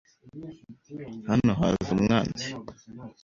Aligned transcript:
Hano 1.29 1.51
haza 1.59 1.89
umwanzi. 1.95 2.45